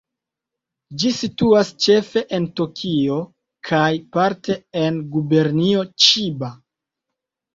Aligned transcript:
Ĝi 1.01 1.09
situas 1.17 1.67
ĉefe 1.85 2.23
en 2.37 2.47
Tokio 2.59 3.17
kaj 3.71 3.83
parte 4.17 4.55
en 4.85 4.97
Gubernio 5.17 5.83
Ĉiba. 6.07 6.51